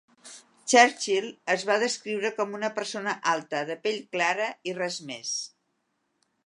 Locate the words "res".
4.83-5.01